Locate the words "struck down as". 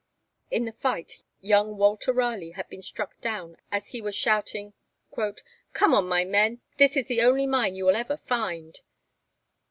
2.81-3.89